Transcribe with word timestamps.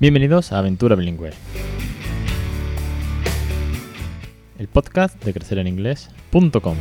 Bienvenidos 0.00 0.50
a 0.50 0.60
Aventura 0.60 0.96
Bilingüe, 0.96 1.30
el 4.58 4.66
podcast 4.66 5.22
de 5.22 5.34
crecereninglés.com. 5.34 6.76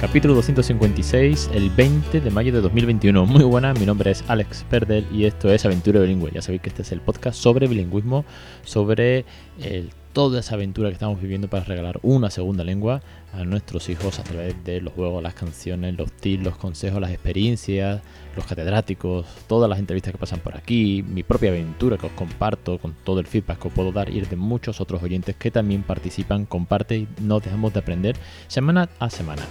Capítulo 0.00 0.34
256, 0.34 1.50
el 1.54 1.70
20 1.70 2.20
de 2.20 2.30
mayo 2.30 2.52
de 2.52 2.60
2021. 2.60 3.26
Muy 3.26 3.42
buena, 3.42 3.74
mi 3.74 3.84
nombre 3.84 4.12
es 4.12 4.22
Alex 4.28 4.64
Perdel 4.70 5.04
y 5.10 5.24
esto 5.24 5.50
es 5.50 5.64
Aventura 5.64 5.98
Bilingüe. 5.98 6.30
Ya 6.32 6.40
sabéis 6.40 6.62
que 6.62 6.68
este 6.68 6.82
es 6.82 6.92
el 6.92 7.00
podcast 7.00 7.36
sobre 7.36 7.66
bilingüismo, 7.66 8.24
sobre 8.62 9.24
el 9.60 9.90
toda 10.16 10.40
esa 10.40 10.54
aventura 10.54 10.88
que 10.88 10.94
estamos 10.94 11.20
viviendo 11.20 11.46
para 11.46 11.64
regalar 11.64 12.00
una 12.02 12.30
segunda 12.30 12.64
lengua 12.64 13.02
a 13.34 13.44
nuestros 13.44 13.90
hijos 13.90 14.18
a 14.18 14.22
través 14.22 14.54
de 14.64 14.80
los 14.80 14.94
juegos, 14.94 15.22
las 15.22 15.34
canciones, 15.34 15.94
los 15.94 16.10
tips, 16.10 16.42
los 16.42 16.56
consejos, 16.56 17.02
las 17.02 17.10
experiencias, 17.10 18.00
los 18.34 18.46
catedráticos, 18.46 19.26
todas 19.46 19.68
las 19.68 19.78
entrevistas 19.78 20.12
que 20.12 20.18
pasan 20.18 20.40
por 20.40 20.56
aquí, 20.56 21.04
mi 21.06 21.22
propia 21.22 21.50
aventura 21.50 21.98
que 21.98 22.06
os 22.06 22.12
comparto 22.12 22.78
con 22.78 22.94
todo 23.04 23.20
el 23.20 23.26
feedback 23.26 23.58
que 23.58 23.68
os 23.68 23.74
puedo 23.74 23.92
dar 23.92 24.08
y 24.08 24.18
de 24.22 24.36
muchos 24.36 24.80
otros 24.80 25.02
oyentes 25.02 25.36
que 25.36 25.50
también 25.50 25.82
participan, 25.82 26.46
comparten 26.46 27.06
y 27.18 27.22
nos 27.22 27.44
dejamos 27.44 27.74
de 27.74 27.80
aprender 27.80 28.16
semana 28.48 28.88
a 28.98 29.10
semana. 29.10 29.42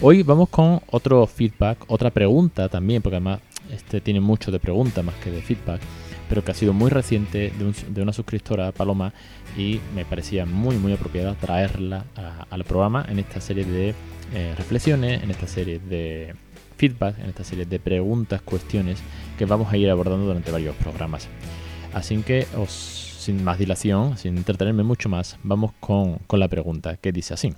Hoy 0.00 0.24
vamos 0.24 0.48
con 0.48 0.80
otro 0.90 1.24
feedback, 1.28 1.84
otra 1.86 2.10
pregunta 2.10 2.68
también, 2.68 3.02
porque 3.02 3.18
además 3.18 3.38
este 3.70 4.00
tiene 4.00 4.18
mucho 4.18 4.50
de 4.50 4.58
pregunta 4.58 5.04
más 5.04 5.14
que 5.22 5.30
de 5.30 5.42
feedback 5.42 5.80
pero 6.32 6.42
que 6.42 6.50
ha 6.50 6.54
sido 6.54 6.72
muy 6.72 6.88
reciente 6.88 7.52
de, 7.90 8.00
una 8.00 8.14
suscriptora, 8.14 8.72
Paloma, 8.72 9.12
y 9.54 9.80
me 9.94 10.06
parecía 10.06 10.46
muy, 10.46 10.78
muy 10.78 10.94
apropiada 10.94 11.34
traerla 11.34 12.06
al 12.48 12.64
programa 12.64 13.04
en 13.06 13.18
esta 13.18 13.38
serie 13.42 13.66
de 13.66 13.94
eh, 14.32 14.54
reflexiones, 14.56 15.22
en 15.22 15.30
esta 15.30 15.46
serie 15.46 15.78
de 15.78 16.34
feedback, 16.78 17.18
en 17.18 17.26
esta 17.26 17.44
serie 17.44 17.66
de 17.66 17.78
preguntas, 17.78 18.40
cuestiones 18.40 18.98
que 19.36 19.44
vamos 19.44 19.70
a 19.70 19.76
ir 19.76 19.90
abordando 19.90 20.24
durante 20.24 20.50
varios 20.50 20.74
programas. 20.76 21.28
Así 21.92 22.16
que, 22.22 22.46
sin 22.66 23.44
más 23.44 23.58
dilación, 23.58 24.16
sin 24.16 24.38
entretenerme 24.38 24.84
mucho 24.84 25.10
más, 25.10 25.36
vamos 25.42 25.72
con, 25.80 26.16
con 26.26 26.40
la 26.40 26.48
pregunta 26.48 26.96
que 26.96 27.12
dice 27.12 27.34
así. 27.34 27.52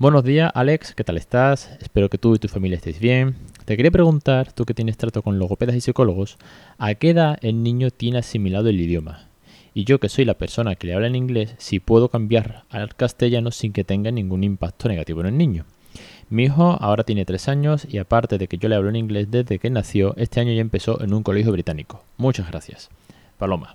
Buenos 0.00 0.22
días, 0.22 0.52
Alex, 0.54 0.94
¿qué 0.94 1.02
tal 1.02 1.16
estás? 1.16 1.76
Espero 1.80 2.08
que 2.08 2.18
tú 2.18 2.32
y 2.32 2.38
tu 2.38 2.46
familia 2.46 2.76
estéis 2.76 3.00
bien. 3.00 3.34
Te 3.64 3.76
quería 3.76 3.90
preguntar, 3.90 4.52
tú 4.52 4.64
que 4.64 4.72
tienes 4.72 4.96
trato 4.96 5.22
con 5.22 5.40
logopedas 5.40 5.74
y 5.74 5.80
psicólogos, 5.80 6.38
¿a 6.78 6.94
qué 6.94 7.10
edad 7.10 7.36
el 7.42 7.64
niño 7.64 7.90
tiene 7.90 8.18
asimilado 8.18 8.68
el 8.68 8.80
idioma? 8.80 9.26
Y 9.74 9.82
yo 9.82 9.98
que 9.98 10.08
soy 10.08 10.24
la 10.24 10.34
persona 10.34 10.76
que 10.76 10.86
le 10.86 10.94
habla 10.94 11.08
en 11.08 11.16
inglés, 11.16 11.56
si 11.58 11.80
puedo 11.80 12.10
cambiar 12.10 12.62
al 12.70 12.94
castellano 12.94 13.50
sin 13.50 13.72
que 13.72 13.82
tenga 13.82 14.12
ningún 14.12 14.44
impacto 14.44 14.88
negativo 14.88 15.22
en 15.22 15.26
el 15.26 15.36
niño. 15.36 15.64
Mi 16.30 16.44
hijo 16.44 16.78
ahora 16.80 17.02
tiene 17.02 17.24
3 17.24 17.48
años 17.48 17.84
y 17.90 17.98
aparte 17.98 18.38
de 18.38 18.46
que 18.46 18.56
yo 18.56 18.68
le 18.68 18.76
hablo 18.76 18.90
en 18.90 18.96
inglés 18.96 19.32
desde 19.32 19.58
que 19.58 19.68
nació, 19.68 20.14
este 20.16 20.38
año 20.38 20.52
ya 20.52 20.60
empezó 20.60 21.02
en 21.02 21.12
un 21.12 21.24
colegio 21.24 21.50
británico. 21.50 22.04
Muchas 22.18 22.46
gracias. 22.46 22.88
Paloma. 23.36 23.74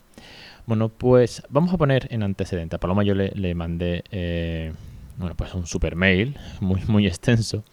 Bueno, 0.67 0.87
pues 0.87 1.43
vamos 1.49 1.73
a 1.73 1.77
poner 1.77 2.07
en 2.11 2.23
antecedente. 2.23 2.77
A 2.77 2.79
Paloma 2.79 3.03
yo 3.03 3.13
le, 3.13 3.55
mandé... 3.55 4.05
Eh, 4.09 4.71
bueno, 5.17 5.35
pues 5.35 5.53
un 5.53 5.65
super 5.65 5.95
mail 5.95 6.37
muy, 6.59 6.81
muy 6.87 7.07
extenso. 7.07 7.63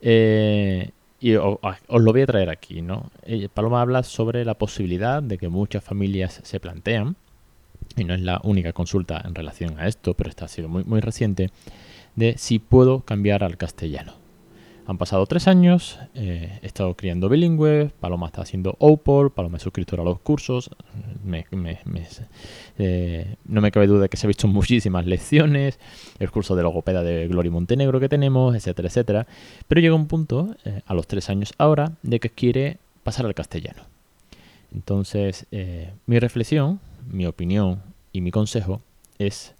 Eh, 0.00 0.90
y 1.20 1.36
os, 1.36 1.58
lo 1.88 2.12
voy 2.12 2.22
a 2.22 2.26
traer 2.26 2.50
aquí, 2.50 2.82
¿no? 2.82 3.10
Eh, 3.22 3.48
Paloma 3.52 3.80
habla 3.80 4.02
sobre 4.02 4.44
la 4.44 4.54
posibilidad 4.54 5.22
de 5.22 5.38
que 5.38 5.48
muchas 5.48 5.82
familias 5.82 6.40
se 6.42 6.60
plantean, 6.60 7.16
y 7.96 8.04
no 8.04 8.14
es 8.14 8.20
la 8.20 8.40
única 8.44 8.72
consulta 8.72 9.22
en 9.24 9.34
relación 9.34 9.78
a 9.78 9.86
esto, 9.86 10.14
pero 10.14 10.28
esta 10.28 10.44
ha 10.46 10.48
sido 10.48 10.68
muy, 10.68 10.84
muy 10.84 11.00
reciente, 11.00 11.50
de 12.16 12.36
si 12.36 12.58
puedo 12.58 13.00
cambiar 13.00 13.42
al 13.44 13.56
castellano. 13.56 14.23
Han 14.86 14.98
pasado 14.98 15.24
tres 15.24 15.48
años, 15.48 15.98
eh, 16.14 16.58
he 16.62 16.66
estado 16.66 16.94
criando 16.94 17.30
bilingüe, 17.30 17.90
Paloma 18.00 18.26
está 18.26 18.42
haciendo 18.42 18.76
OPOL, 18.78 19.32
Paloma 19.32 19.56
es 19.56 19.62
suscriptora 19.62 20.02
a 20.02 20.04
los 20.04 20.20
cursos, 20.20 20.68
eh, 22.76 23.36
no 23.46 23.60
me 23.62 23.72
cabe 23.72 23.86
duda 23.86 24.02
de 24.02 24.08
que 24.10 24.18
se 24.18 24.26
ha 24.26 24.28
visto 24.28 24.46
muchísimas 24.48 25.06
lecciones, 25.06 25.78
el 26.18 26.30
curso 26.30 26.54
de 26.54 26.62
logopeda 26.62 27.02
de 27.02 27.26
Glory 27.28 27.48
Montenegro 27.48 27.98
que 27.98 28.10
tenemos, 28.10 28.54
etcétera, 28.54 28.88
etcétera. 28.88 29.26
Pero 29.68 29.80
llega 29.80 29.94
un 29.94 30.06
punto, 30.06 30.54
eh, 30.66 30.82
a 30.84 30.92
los 30.92 31.06
tres 31.06 31.30
años 31.30 31.54
ahora, 31.56 31.92
de 32.02 32.20
que 32.20 32.28
quiere 32.28 32.76
pasar 33.04 33.24
al 33.24 33.34
castellano. 33.34 33.84
Entonces, 34.74 35.46
mi 36.06 36.18
reflexión, 36.18 36.80
mi 37.08 37.26
opinión 37.26 37.80
y 38.12 38.20
mi 38.22 38.32
consejo 38.32 38.82
es, 39.18 39.54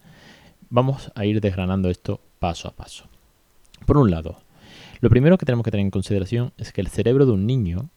vamos 0.70 1.12
a 1.14 1.24
ir 1.24 1.40
desgranando 1.40 1.88
esto 1.88 2.20
paso 2.40 2.66
a 2.66 2.72
paso. 2.72 3.04
Por 3.86 3.96
un 3.96 4.10
lado, 4.10 4.38
lo 5.04 5.10
primero 5.10 5.36
que 5.36 5.44
tenemos 5.44 5.64
que 5.64 5.70
tener 5.70 5.84
en 5.84 5.90
consideración 5.90 6.54
es 6.56 6.72
que 6.72 6.80
el 6.80 6.88
cerebro 6.88 7.26
de 7.26 7.32
un 7.32 7.44
niño 7.44 7.90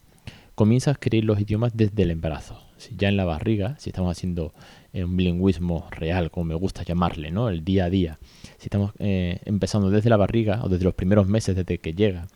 comienza 0.56 0.92
a 0.92 0.94
adquirir 0.96 1.24
los 1.24 1.40
idiomas 1.40 1.72
desde 1.74 2.04
el 2.04 2.12
embarazo. 2.12 2.62
Si 2.76 2.98
ya 2.98 3.08
en 3.08 3.16
la 3.16 3.24
barriga, 3.24 3.78
si 3.80 3.92
estamos 3.92 4.12
haciendo 4.12 4.54
eh, 4.92 5.06
un 5.06 5.16
bilingüismo 5.16 5.88
real, 5.90 6.32
como 6.32 6.44
me 6.44 6.56
gusta 6.56 6.84
llamarle, 6.84 7.32
¿no? 7.32 7.48
El 7.48 7.64
día 7.64 7.86
a 7.86 7.90
día. 7.90 8.20
Si 8.58 8.66
estamos 8.66 8.92
eh, 9.00 9.40
empezando 9.46 9.90
desde 9.90 10.10
la 10.10 10.18
barriga 10.18 10.60
o 10.66 10.68
desde 10.68 10.84
los 10.84 10.96
primeros 10.96 11.30
meses 11.30 11.56
desde 11.56 11.78
que 11.78 11.94
llega, 11.94 12.28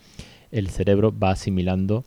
el 0.51 0.69
cerebro 0.69 1.13
va 1.13 1.31
asimilando 1.31 2.05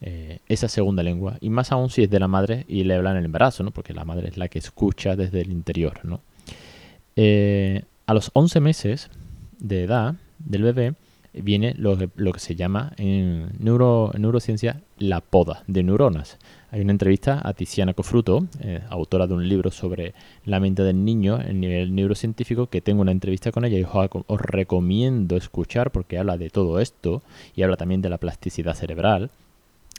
eh, 0.00 0.38
esa 0.48 0.68
segunda 0.68 1.02
lengua. 1.02 1.36
Y 1.42 1.50
más 1.50 1.70
aún 1.70 1.90
si 1.90 2.04
es 2.04 2.08
de 2.08 2.18
la 2.18 2.28
madre 2.28 2.64
y 2.66 2.84
le 2.84 2.94
habla 2.94 3.10
en 3.10 3.18
el 3.18 3.26
embarazo, 3.26 3.62
¿no? 3.62 3.72
Porque 3.72 3.92
la 3.92 4.06
madre 4.06 4.28
es 4.28 4.38
la 4.38 4.48
que 4.48 4.58
escucha 4.58 5.16
desde 5.16 5.42
el 5.42 5.52
interior, 5.52 6.00
¿no? 6.02 6.22
a 7.18 8.14
los 8.14 8.30
11 8.34 8.60
meses 8.60 9.10
de 9.58 9.84
edad 9.84 10.14
del 10.38 10.62
bebé, 10.62 10.94
viene 11.42 11.74
lo 11.76 11.96
que, 11.96 12.08
lo 12.16 12.32
que 12.32 12.40
se 12.40 12.54
llama 12.54 12.92
en, 12.96 13.50
neuro, 13.58 14.12
neurociencia 14.18 14.82
la 14.98 15.20
poda 15.20 15.62
de 15.66 15.82
neuronas. 15.82 16.38
Hay 16.70 16.80
una 16.80 16.92
entrevista 16.92 17.40
a 17.42 17.54
Tiziana 17.54 17.94
Cofruto, 17.94 18.46
eh, 18.60 18.80
autora 18.90 19.26
de 19.26 19.34
un 19.34 19.48
libro 19.48 19.70
sobre 19.70 20.14
la 20.44 20.60
mente 20.60 20.82
del 20.82 21.04
niño 21.04 21.40
en 21.40 21.60
nivel 21.60 21.94
neurocientífico, 21.94 22.66
que 22.66 22.80
tengo 22.80 23.02
una 23.02 23.12
entrevista 23.12 23.52
con 23.52 23.64
ella 23.64 23.78
y 23.78 23.84
os 23.84 24.40
recomiendo 24.40 25.36
escuchar 25.36 25.90
porque 25.90 26.18
habla 26.18 26.36
de 26.36 26.50
todo 26.50 26.80
esto 26.80 27.22
y 27.54 27.62
habla 27.62 27.76
también 27.76 28.02
de 28.02 28.10
la 28.10 28.18
plasticidad 28.18 28.74
cerebral. 28.74 29.30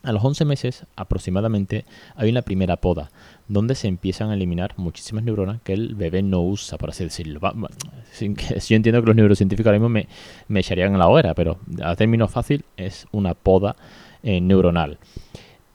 A 0.04 0.12
los 0.12 0.24
11 0.24 0.46
meses 0.46 0.86
aproximadamente 0.96 1.84
hay 2.16 2.30
una 2.30 2.44
primera 2.44 2.78
poda, 2.78 3.10
donde 3.48 3.74
se 3.74 3.88
empiezan 3.88 4.30
a 4.30 4.36
eliminar 4.36 4.74
muchísimas 4.78 5.24
neuronas 5.24 5.60
que 5.64 5.74
el 5.74 5.96
bebé 5.96 6.22
no 6.22 6.42
usa, 6.42 6.78
por 6.78 6.92
así 6.92 7.04
decirlo. 7.04 7.40
Yo 8.20 8.76
entiendo 8.76 9.02
que 9.02 9.08
los 9.08 9.16
neurocientíficos 9.16 9.68
ahora 9.68 9.80
mismo 9.80 9.90
me, 9.90 10.08
me 10.48 10.60
echarían 10.60 10.94
en 10.94 11.00
la 11.00 11.08
hoguera, 11.08 11.34
pero 11.34 11.58
a 11.82 11.96
término 11.96 12.28
fácil 12.28 12.64
es 12.78 13.08
una 13.12 13.34
poda 13.34 13.76
eh, 14.22 14.40
neuronal. 14.40 15.00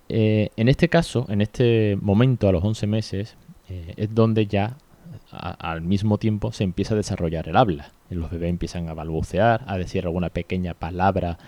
Eh, 0.09 0.50
en 0.56 0.69
este 0.69 0.89
caso, 0.89 1.27
en 1.28 1.41
este 1.41 1.99
momento, 2.00 2.49
a 2.49 2.53
los 2.53 2.62
11 2.62 2.87
meses, 2.87 3.37
eh, 3.69 3.94
es 3.97 4.15
donde 4.15 4.47
ya 4.47 4.77
al 5.31 5.81
mismo 5.83 6.19
tiempo 6.19 6.53
se 6.53 6.65
empieza 6.65 6.94
a 6.94 6.97
desarrollar 6.97 7.49
el 7.49 7.56
habla. 7.56 7.93
Los 8.10 8.31
bebés 8.31 8.50
empiezan 8.50 8.89
a 8.89 8.94
balbucear, 8.94 9.65
a 9.66 9.78
decir 9.78 10.04
alguna 10.04 10.28
pequeña 10.28 10.75
palabra 10.75 11.39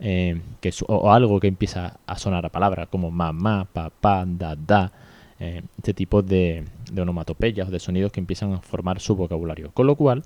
eh, 0.00 0.40
que 0.60 0.72
o 0.86 1.12
algo 1.12 1.38
que 1.40 1.46
empieza 1.46 1.98
a 2.06 2.18
sonar 2.18 2.46
a 2.46 2.48
palabra 2.48 2.86
como 2.86 3.10
mamá, 3.10 3.66
papá, 3.70 4.24
da, 4.26 4.56
da, 4.56 4.92
eh, 5.38 5.62
este 5.78 5.94
tipo 5.94 6.22
de, 6.22 6.64
onomatopeyas 6.96 7.68
o 7.68 7.70
de 7.70 7.78
sonidos 7.78 8.10
que 8.10 8.20
empiezan 8.20 8.54
a 8.54 8.60
formar 8.60 9.00
su 9.00 9.14
vocabulario. 9.14 9.70
Con 9.72 9.86
lo 9.86 9.96
cual, 9.96 10.24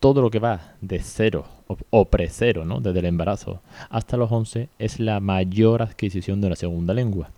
todo 0.00 0.22
lo 0.22 0.30
que 0.30 0.38
va 0.38 0.74
de 0.80 1.00
cero 1.00 1.46
o, 1.90 2.04
pre-cero, 2.06 2.64
¿no? 2.64 2.80
desde 2.80 3.00
el 3.00 3.06
embarazo 3.06 3.60
hasta 3.90 4.16
los 4.16 4.30
11, 4.30 4.68
es 4.78 5.00
la 5.00 5.20
mayor 5.20 5.82
adquisición 5.82 6.40
de 6.40 6.46
una 6.46 6.56
segunda 6.56 6.94
lengua. 6.94 7.30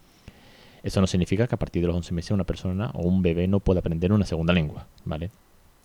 Eso 0.83 1.01
no 1.01 1.07
significa 1.07 1.47
que 1.47 1.55
a 1.55 1.59
partir 1.59 1.83
de 1.83 1.89
los 1.89 1.97
11 1.97 2.15
meses 2.15 2.31
una 2.31 2.45
persona 2.45 2.91
o 2.95 3.03
un 3.03 3.23
bebé 3.23 3.49
no 3.49 3.61
pueda 3.61 3.81
aprender 3.81 4.13
una 4.13 4.25
segunda 4.25 4.53
lengua, 4.53 4.87
¿vale? 5.05 5.31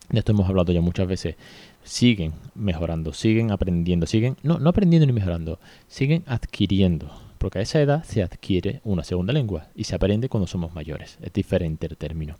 De 0.10 0.20
esto 0.20 0.32
hemos 0.32 0.48
hablado 0.48 0.72
ya 0.72 0.82
muchas 0.82 1.08
veces. 1.08 1.36
Siguen 1.84 2.34
mejorando, 2.54 3.14
siguen 3.14 3.52
aprendiendo, 3.52 4.06
siguen, 4.06 4.38
no, 4.44 4.60
no 4.60 4.70
aprendiendo 4.70 5.06
ni 5.06 5.14
mejorando, 5.14 5.60
siguen 5.88 6.24
adquiriendo. 6.28 7.10
Porque 7.38 7.60
a 7.60 7.62
esa 7.62 7.82
edad 7.82 8.04
se 8.04 8.24
adquiere 8.24 8.82
una 8.84 9.04
segunda 9.04 9.34
lengua 9.34 9.68
y 9.76 9.84
se 9.84 9.96
aprende 9.96 10.30
cuando 10.30 10.48
somos 10.48 10.74
mayores. 10.74 11.18
Es 11.22 11.34
diferente 11.34 11.88
el 11.88 11.98
término. 11.98 12.36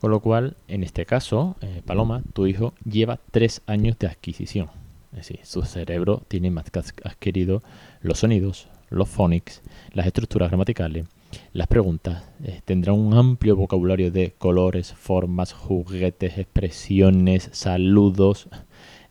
Con 0.00 0.10
lo 0.10 0.20
cual, 0.20 0.56
en 0.68 0.82
este 0.82 1.06
caso, 1.06 1.56
eh, 1.62 1.82
Paloma, 1.84 2.22
tu 2.34 2.46
hijo 2.46 2.74
lleva 2.84 3.18
tres 3.30 3.62
años 3.66 3.98
de 3.98 4.06
adquisición. 4.08 4.68
Es 5.12 5.28
decir, 5.28 5.40
su 5.44 5.62
cerebro 5.62 6.22
tiene 6.28 6.50
más 6.50 6.70
que 6.70 6.80
adquirido 7.04 7.62
los 8.02 8.18
sonidos, 8.18 8.68
los 8.90 9.08
phonics, 9.08 9.62
las 9.92 10.06
estructuras 10.06 10.50
gramaticales, 10.50 11.06
las 11.52 11.66
preguntas 11.66 12.22
eh, 12.44 12.60
tendrán 12.64 12.96
un 12.96 13.14
amplio 13.14 13.56
vocabulario 13.56 14.10
de 14.10 14.32
colores, 14.36 14.92
formas, 14.92 15.52
juguetes, 15.52 16.38
expresiones, 16.38 17.48
saludos, 17.52 18.48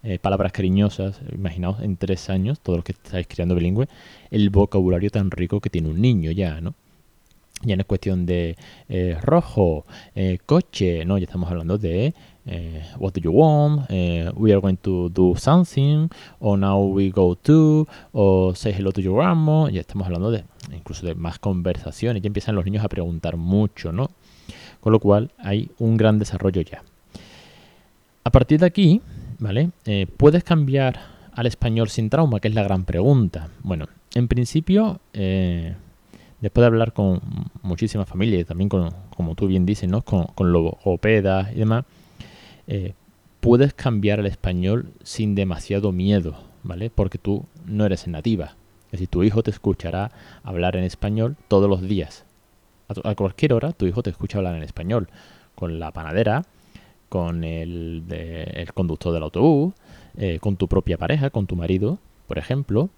eh, 0.03 0.19
palabras 0.19 0.51
cariñosas. 0.51 1.19
Imaginaos 1.33 1.81
en 1.81 1.97
tres 1.97 2.29
años, 2.29 2.59
todos 2.59 2.77
los 2.77 2.85
que 2.85 2.91
estáis 2.91 3.27
creando 3.27 3.56
bilingüe, 3.56 3.88
el 4.31 4.50
vocabulario 4.50 5.09
tan 5.09 5.31
rico 5.31 5.59
que 5.59 5.69
tiene 5.69 5.89
un 5.89 6.01
niño 6.01 6.31
ya, 6.31 6.62
¿no? 6.62 6.75
Ya 7.63 7.75
no 7.75 7.81
es 7.81 7.88
cuestión 7.88 8.25
de 8.25 8.57
eh, 8.89 9.17
rojo, 9.21 9.85
coche, 10.45 11.06
no, 11.06 11.17
ya 11.17 11.23
estamos 11.23 11.50
hablando 11.50 11.77
de 11.77 12.07
eh, 12.07 12.13
what 13.00 13.13
do 13.13 13.21
you 13.21 13.31
want, 13.31 13.89
eh, 13.89 14.31
we 14.36 14.51
are 14.51 14.62
going 14.62 14.77
to 14.77 15.09
do 15.09 15.36
something, 15.36 16.09
o 16.39 16.56
now 16.56 16.80
we 16.80 17.09
go 17.09 17.36
to, 17.36 17.88
o 18.13 18.53
say 18.53 18.71
hello 18.71 18.92
to 18.92 19.01
your 19.01 19.15
grandma, 19.15 19.69
ya 19.69 19.81
estamos 19.81 20.06
hablando 20.06 20.31
de 20.31 20.44
incluso 20.71 21.06
de 21.06 21.15
más 21.15 21.39
conversaciones, 21.39 22.21
ya 22.21 22.27
empiezan 22.27 22.56
los 22.56 22.65
niños 22.65 22.83
a 22.83 22.89
preguntar 22.89 23.38
mucho, 23.38 23.92
¿no? 23.92 24.09
Con 24.80 24.94
lo 24.94 25.00
cual 25.00 25.31
hay 25.39 25.71
un 25.80 25.97
gran 25.97 26.19
desarrollo 26.19 26.62
ya. 26.62 26.83
A 28.24 28.30
partir 28.30 28.59
de 28.59 28.68
aquí, 28.68 29.01
¿vale? 29.39 29.71
Eh, 29.86 30.07
¿Puedes 30.18 30.44
cambiar 30.44 31.00
al 31.33 31.48
español 31.48 31.89
sin 31.89 32.09
trauma? 32.09 32.39
Que 32.39 32.48
es 32.48 32.56
la 32.56 32.63
gran 32.63 32.86
pregunta. 32.86 33.50
Bueno, 33.63 33.88
en 34.13 34.27
principio, 34.27 35.00
después 35.13 36.62
de 36.62 36.65
hablar 36.65 36.94
con 36.94 37.21
muchísimas 37.63 38.07
familias 38.07 38.41
y 38.41 38.45
también 38.45 38.69
con, 38.69 38.91
como 39.15 39.36
tú 39.36 39.48
bien 39.48 39.65
dices, 39.65 39.89
¿no? 39.89 40.01
con, 40.03 40.25
con 40.27 40.51
logopedas 40.51 41.51
y 41.51 41.56
demás, 41.56 41.86
eh, 42.67 42.94
puedes 43.39 43.73
cambiar 43.73 44.19
al 44.19 44.25
español 44.25 44.91
sin 45.03 45.35
demasiado 45.35 45.91
miedo, 45.91 46.35
¿vale? 46.63 46.89
Porque 46.89 47.17
tú 47.17 47.45
no 47.65 47.85
eres 47.85 48.07
nativa. 48.07 48.56
Es 48.88 48.91
decir, 48.94 49.07
tu 49.07 49.23
hijo 49.23 49.44
te 49.44 49.51
escuchará 49.51 50.12
hablar 50.44 50.75
en 50.75 50.83
español 50.83 51.35
todos 51.47 51.69
los 51.69 51.81
días. 51.81 52.25
A, 53.03 53.15
cualquier 53.15 53.53
hora 53.53 53.71
tu 53.71 53.85
hijo 53.85 54.03
te 54.03 54.09
escucha 54.09 54.38
hablar 54.38 54.56
en 54.56 54.63
español. 54.63 55.09
Con 55.56 55.79
la 55.79 55.91
panadera, 55.91 56.44
con 57.09 57.44
el, 57.44 58.03
el 58.09 58.73
conductor 58.73 59.13
del 59.13 59.23
autobús, 59.23 59.73
eh, 60.17 60.39
con 60.39 60.56
tu 60.56 60.67
propia 60.67 60.97
pareja, 60.97 61.29
con 61.29 61.45
tu 61.45 61.56
marido, 61.56 62.00
por 62.27 62.38
ejemplo, 62.38 62.89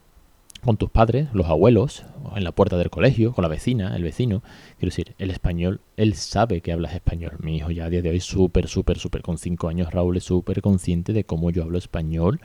con 0.64 0.78
tus 0.78 0.90
padres, 0.90 1.30
los 1.34 1.48
abuelos, 1.48 2.04
en 2.36 2.44
la 2.44 2.52
puerta 2.52 2.78
del 2.78 2.90
colegio, 2.90 3.34
con 3.34 3.44
la 3.44 3.48
vecina, 3.48 3.96
el 3.96 4.04
vecino. 4.04 4.44
Quiero 4.78 4.92
decir, 4.92 5.16
el 5.18 5.32
español, 5.32 5.82
él 5.96 6.14
sabe 6.16 6.62
que 6.62 6.72
hablas 6.72 6.94
español. 6.94 7.34
Mi 7.40 7.58
hijo 7.58 7.72
ya 7.72 7.86
a 7.86 7.90
día 7.90 8.02
de 8.02 8.10
hoy 8.10 8.20
súper, 8.20 8.68
súper, 8.68 8.98
súper, 8.98 9.22
con 9.22 9.38
cinco 9.38 9.70
años, 9.70 9.92
Raúl 9.92 10.18
es 10.18 10.24
súper 10.24 10.62
consciente 10.62 11.14
de 11.14 11.24
cómo 11.24 11.52
yo 11.52 11.64
hablo 11.64 11.78
español 11.78 12.40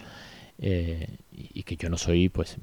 eh, 0.58 1.18
y 1.30 1.62
que 1.64 1.76
yo 1.76 1.88
no 1.88 1.96
soy, 1.96 2.28
pues, 2.28 2.58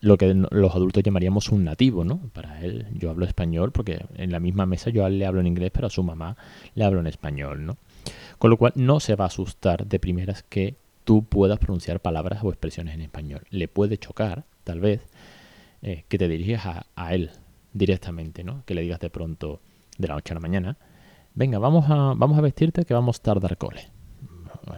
lo 0.00 0.16
que 0.16 0.32
los 0.34 0.74
adultos 0.74 1.02
llamaríamos 1.02 1.50
un 1.50 1.64
nativo, 1.64 2.04
¿no? 2.04 2.30
Para 2.32 2.62
él, 2.62 2.86
yo 2.94 3.10
hablo 3.10 3.26
español 3.26 3.72
porque 3.72 4.04
en 4.14 4.30
la 4.30 4.40
misma 4.40 4.66
mesa 4.66 4.90
yo 4.90 5.08
le 5.08 5.26
hablo 5.26 5.40
en 5.40 5.46
inglés, 5.46 5.70
pero 5.72 5.88
a 5.88 5.90
su 5.90 6.02
mamá 6.02 6.36
le 6.74 6.84
hablo 6.84 7.00
en 7.00 7.06
español, 7.06 7.66
¿no? 7.66 7.76
Con 8.38 8.50
lo 8.50 8.56
cual 8.56 8.72
no 8.76 9.00
se 9.00 9.16
va 9.16 9.24
a 9.24 9.28
asustar 9.28 9.86
de 9.86 9.98
primeras 9.98 10.42
que 10.42 10.76
tú 11.06 11.24
puedas 11.24 11.60
pronunciar 11.60 12.00
palabras 12.00 12.42
o 12.42 12.48
expresiones 12.48 12.94
en 12.94 13.00
español. 13.00 13.42
Le 13.50 13.68
puede 13.68 13.96
chocar, 13.96 14.44
tal 14.64 14.80
vez, 14.80 15.00
eh, 15.80 16.04
que 16.08 16.18
te 16.18 16.26
dirijas 16.26 16.84
a, 16.96 17.14
él 17.14 17.30
directamente, 17.72 18.42
¿no? 18.42 18.64
Que 18.66 18.74
le 18.74 18.82
digas 18.82 18.98
de 18.98 19.08
pronto, 19.08 19.60
de 19.98 20.08
la 20.08 20.14
noche 20.14 20.32
a 20.32 20.34
la 20.34 20.40
mañana, 20.40 20.76
venga, 21.34 21.60
vamos 21.60 21.84
a, 21.88 22.14
vamos 22.16 22.36
a 22.36 22.40
vestirte 22.40 22.84
que 22.84 22.92
vamos 22.92 23.20
a 23.20 23.22
tardar 23.22 23.56
cole. 23.56 23.88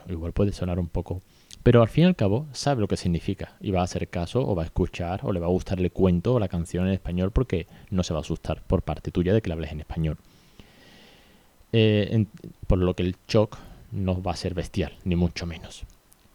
Igual 0.07 0.35
puede 0.35 0.53
sonar 0.53 0.79
un 0.79 0.89
poco, 0.89 1.23
pero 1.63 1.81
al 1.81 1.89
fin 1.89 2.05
y 2.05 2.07
al 2.09 2.17
cabo 2.17 2.47
sabe 2.53 2.83
lo 2.83 2.89
que 2.89 2.99
significa 2.99 3.57
y 3.59 3.71
va 3.71 3.81
a 3.81 3.85
hacer 3.85 4.09
caso 4.09 4.47
o 4.47 4.55
va 4.55 4.65
a 4.65 4.67
escuchar 4.67 5.21
o 5.23 5.33
le 5.33 5.41
va 5.41 5.47
a 5.47 5.51
gustar 5.51 5.81
el 5.81 5.91
cuento 5.91 6.35
o 6.35 6.39
la 6.39 6.49
canción 6.49 6.87
en 6.87 6.93
español 6.93 7.31
porque 7.31 7.67
no 7.89 8.03
se 8.03 8.13
va 8.13 8.21
a 8.21 8.21
asustar 8.21 8.63
por 8.67 8.83
parte 8.83 9.11
tuya 9.11 9.33
de 9.33 9.41
que 9.41 9.49
le 9.49 9.55
hables 9.55 9.73
en 9.73 9.81
español. 9.81 10.19
Eh, 11.73 12.27
por 12.67 12.79
lo 12.79 12.95
que 12.95 13.05
el 13.05 13.17
shock 13.27 13.57
no 13.93 14.23
va 14.23 14.33
a 14.33 14.37
ser 14.37 14.53
bestial, 14.53 14.93
ni 15.05 15.17
mucho 15.17 15.47
menos. 15.47 15.87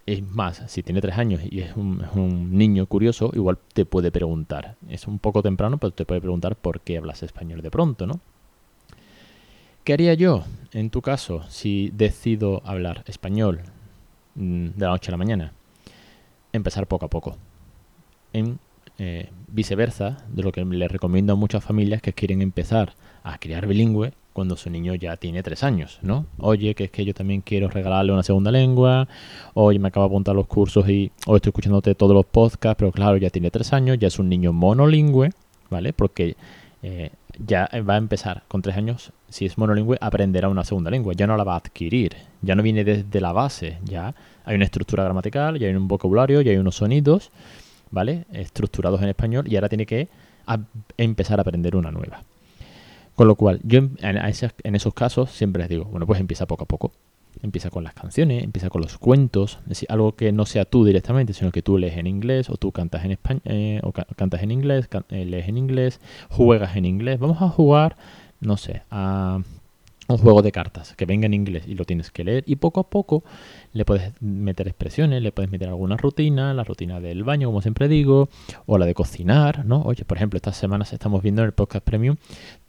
Es 0.06 0.22
más, 0.22 0.64
si 0.68 0.84
tiene 0.84 1.00
tres 1.00 1.18
años 1.18 1.42
y 1.50 1.62
es 1.62 1.78
un, 1.78 2.58
niño 2.58 2.88
curioso, 2.88 3.32
igual 3.34 3.58
te 3.74 3.86
puede 3.86 4.12
preguntar. 4.12 4.76
Es 4.90 5.08
un 5.08 5.18
poco 5.18 5.42
temprano, 5.42 5.78
pero 5.78 5.92
te 5.92 6.06
puede 6.06 6.20
preguntar 6.20 6.58
por 6.58 6.82
qué 6.82 6.98
hablas 6.98 7.24
español 7.24 7.62
de 7.62 7.72
pronto, 7.72 8.06
¿no? 8.06 8.20
¿Qué 9.86 9.94
haría 9.94 10.14
yo, 10.14 10.44
en 10.72 10.90
tu 10.90 11.02
caso, 11.02 11.44
si 11.50 11.90
decido 11.94 12.62
hablar 12.66 13.04
español 13.08 13.62
mm, 14.36 14.68
de 14.76 14.86
la 14.86 14.92
noche 14.92 15.10
a 15.10 15.12
la 15.12 15.18
mañana? 15.18 15.54
Empezar 16.52 16.88
poco 16.88 17.06
a 17.06 17.10
poco. 17.10 17.38
En 18.34 18.60
eh, 18.98 19.30
viceversa, 19.48 20.18
de 20.30 20.44
lo 20.44 20.52
que 20.52 20.66
le 20.66 20.88
recomiendo 20.88 21.34
a 21.34 21.38
muchas 21.38 21.64
familias 21.64 22.02
que 22.02 22.14
quieren 22.14 22.42
empezar 22.42 22.94
a 23.24 23.38
criar 23.38 23.68
bilingüe, 23.68 24.14
cuando 24.34 24.58
su 24.58 24.70
niño 24.70 24.96
ya 24.96 25.16
tiene 25.18 25.44
tres 25.44 25.64
años, 25.64 26.00
¿no? 26.02 26.26
Oye, 26.40 26.76
que 26.76 26.86
es 26.86 26.92
que 26.92 27.06
yo 27.06 27.14
también 27.14 27.42
quiero 27.42 27.70
regalarle 27.70 28.12
una 28.12 28.24
segunda 28.24 28.52
lengua, 28.52 29.08
oye, 29.54 29.80
me 29.80 29.88
acabo 29.88 30.08
de 30.08 30.12
apuntar 30.12 30.36
los 30.36 30.48
cursos 30.48 30.90
y 30.90 31.12
hoy 31.28 31.38
estoy 31.38 31.52
escuchándote 31.52 31.96
todos 31.96 32.14
los 32.14 32.26
podcasts, 32.26 32.78
pero 32.78 32.92
claro, 32.92 33.18
ya 33.18 33.30
tiene 33.30 33.52
tres 33.52 33.72
años, 33.74 33.98
ya 34.00 34.08
es 34.08 34.20
un 34.20 34.30
niño 34.30 34.52
monolingüe, 34.52 35.30
¿vale? 35.70 35.94
Porque 35.94 36.36
eh, 36.82 37.12
ya 37.38 37.70
va 37.88 37.94
a 37.94 37.98
empezar 37.98 38.44
con 38.48 38.62
tres 38.62 38.76
años, 38.76 39.12
si 39.30 39.46
es 39.46 39.58
monolingüe, 39.58 39.98
aprenderá 40.02 40.50
una 40.50 40.64
segunda 40.64 40.92
lengua, 40.92 41.14
ya 41.16 41.28
no 41.28 41.38
la 41.38 41.44
va 41.44 41.54
a 41.54 41.58
adquirir, 41.58 42.16
ya 42.42 42.56
no 42.56 42.64
viene 42.64 42.84
desde 42.84 43.22
la 43.22 43.32
base, 43.32 43.78
ya 43.84 44.16
hay 44.46 44.56
una 44.56 44.66
estructura 44.66 45.04
gramatical, 45.04 45.60
ya 45.60 45.68
hay 45.68 45.76
un 45.76 45.88
vocabulario, 45.88 46.42
ya 46.42 46.52
hay 46.52 46.58
unos 46.58 46.76
sonidos, 46.76 47.32
¿vale? 47.92 48.26
Estructurados 48.34 49.02
en 49.02 49.10
español 49.10 49.48
y 49.48 49.56
ahora 49.56 49.70
tiene 49.70 49.86
que 49.86 50.10
empezar 50.98 51.40
a 51.40 51.42
aprender 51.42 51.76
una 51.76 51.92
nueva. 51.92 52.24
Con 53.16 53.28
lo 53.28 53.36
cual, 53.36 53.60
yo 53.64 53.80
en, 53.80 54.76
esos 54.76 54.94
casos 54.94 55.32
siempre 55.32 55.62
les 55.62 55.70
digo, 55.70 55.86
bueno, 55.86 56.08
pues 56.08 56.20
empieza 56.20 56.48
poco 56.48 56.64
a 56.64 56.68
poco. 56.68 56.92
Empieza 57.42 57.70
con 57.70 57.84
las 57.84 57.94
canciones, 57.94 58.44
empieza 58.44 58.70
con 58.70 58.82
los 58.82 58.98
cuentos, 58.98 59.60
es 59.64 59.70
decir, 59.70 59.88
algo 59.92 60.16
que 60.16 60.32
no 60.32 60.46
sea 60.46 60.66
tú 60.66 60.86
directamente, 60.86 61.34
sino 61.34 61.52
que 61.52 61.62
tú 61.62 61.78
lees 61.78 61.98
en 61.98 62.08
inglés 62.08 62.50
o 62.50 62.58
tú 62.58 62.72
cantas 62.72 63.04
en 63.06 63.12
español, 63.12 63.42
eh, 63.46 63.82
o 63.84 63.92
cantas 63.92 64.44
en 64.44 64.52
inglés, 64.52 64.88
eh, 65.10 65.26
lees 65.26 65.48
en 65.48 65.58
inglés, 65.58 66.00
juegas 66.30 66.76
en 66.76 66.86
inglés. 66.86 67.20
Vamos 67.20 67.42
a 67.42 67.50
jugar, 67.50 67.98
no 68.40 68.56
sé, 68.58 68.84
a 68.92 69.40
un 70.08 70.18
juego 70.18 70.42
de 70.42 70.52
cartas 70.52 70.96
que 70.96 71.06
venga 71.06 71.26
en 71.26 71.34
inglés 71.34 71.64
y 71.68 71.76
lo 71.76 71.86
tienes 71.86 72.12
que 72.12 72.24
leer 72.24 72.44
y 72.46 72.58
poco 72.58 72.82
a 72.82 72.90
poco 72.90 73.24
le 73.72 73.86
puedes 73.86 74.14
meter 74.22 74.68
expresiones, 74.68 75.22
le 75.22 75.32
puedes 75.32 75.52
meter 75.52 75.70
alguna 75.70 75.96
rutina, 75.96 76.54
la 76.54 76.64
rutina 76.64 77.00
del 77.00 77.24
baño, 77.24 77.48
como 77.48 77.62
siempre 77.62 77.88
digo, 77.88 78.30
o 78.66 78.78
la 78.78 78.86
de 78.86 78.94
cocinar, 78.94 79.66
¿no? 79.66 79.82
Oye, 79.84 80.04
por 80.04 80.18
ejemplo, 80.18 80.38
estas 80.38 80.58
semanas 80.58 80.92
estamos 80.94 81.22
viendo 81.24 81.42
en 81.42 81.48
el 81.48 81.54
podcast 81.54 81.86
premium 81.86 82.18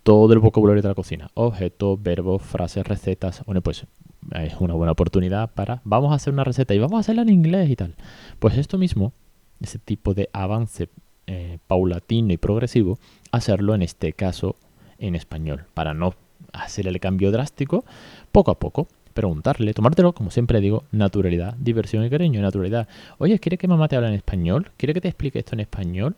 todo 0.02 0.32
el 0.32 0.38
vocabulario 0.38 0.82
de 0.82 0.88
la 0.88 0.94
cocina, 0.94 1.30
objetos, 1.34 2.00
verbos, 2.02 2.42
frases, 2.42 2.86
recetas. 2.86 3.42
Bueno, 3.46 3.62
pues 3.62 3.86
es 4.32 4.54
una 4.60 4.74
buena 4.74 4.92
oportunidad 4.92 5.50
para 5.52 5.80
vamos 5.84 6.12
a 6.12 6.16
hacer 6.16 6.32
una 6.32 6.44
receta 6.44 6.74
y 6.74 6.78
vamos 6.78 6.96
a 6.98 7.00
hacerla 7.00 7.22
en 7.22 7.30
inglés 7.30 7.68
y 7.70 7.76
tal. 7.76 7.94
Pues 8.38 8.56
esto 8.56 8.78
mismo, 8.78 9.12
ese 9.60 9.78
tipo 9.78 10.14
de 10.14 10.30
avance 10.32 10.88
eh, 11.26 11.58
paulatino 11.66 12.32
y 12.32 12.36
progresivo, 12.36 12.98
hacerlo 13.32 13.74
en 13.74 13.82
este 13.82 14.12
caso 14.12 14.56
en 14.98 15.14
español, 15.14 15.64
para 15.74 15.94
no 15.94 16.14
hacer 16.52 16.86
el 16.86 17.00
cambio 17.00 17.30
drástico 17.30 17.84
poco 18.32 18.50
a 18.50 18.58
poco. 18.58 18.88
Preguntarle, 19.12 19.74
tomártelo, 19.74 20.12
como 20.12 20.32
siempre 20.32 20.60
digo, 20.60 20.84
naturalidad, 20.90 21.54
diversión 21.58 22.04
y 22.04 22.10
cariño, 22.10 22.42
naturalidad. 22.42 22.88
Oye, 23.18 23.38
¿quiere 23.38 23.58
que 23.58 23.68
mamá 23.68 23.86
te 23.86 23.94
hable 23.94 24.08
en 24.08 24.14
español? 24.14 24.72
¿Quiere 24.76 24.92
que 24.92 25.00
te 25.00 25.08
explique 25.08 25.38
esto 25.38 25.54
en 25.54 25.60
español? 25.60 26.16